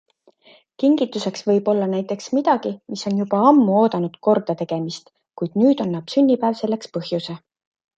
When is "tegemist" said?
4.65-5.17